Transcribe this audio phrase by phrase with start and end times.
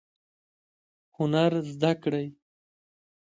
[1.17, 2.27] هنر زده کړئ